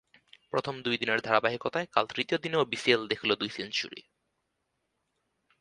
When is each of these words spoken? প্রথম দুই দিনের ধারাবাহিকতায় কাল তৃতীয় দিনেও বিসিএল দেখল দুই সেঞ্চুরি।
প্রথম 0.51 0.75
দুই 0.81 0.95
দিনের 0.97 1.19
ধারাবাহিকতায় 1.19 1.87
কাল 1.91 2.05
তৃতীয় 2.09 2.39
দিনেও 2.39 2.63
বিসিএল 2.65 3.01
দেখল 3.07 3.29
দুই 3.35 3.49
সেঞ্চুরি। 3.49 4.01